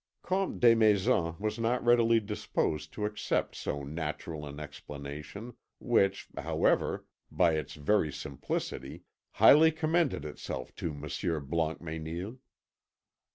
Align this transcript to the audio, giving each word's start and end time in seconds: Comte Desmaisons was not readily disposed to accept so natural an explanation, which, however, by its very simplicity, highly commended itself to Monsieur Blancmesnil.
Comte 0.23 0.59
Desmaisons 0.59 1.39
was 1.39 1.59
not 1.59 1.85
readily 1.85 2.19
disposed 2.19 2.91
to 2.91 3.05
accept 3.05 3.55
so 3.55 3.83
natural 3.83 4.47
an 4.47 4.59
explanation, 4.59 5.53
which, 5.79 6.27
however, 6.35 7.05
by 7.29 7.53
its 7.53 7.75
very 7.75 8.11
simplicity, 8.11 9.03
highly 9.33 9.71
commended 9.71 10.25
itself 10.25 10.73
to 10.73 10.91
Monsieur 10.95 11.39
Blancmesnil. 11.39 12.39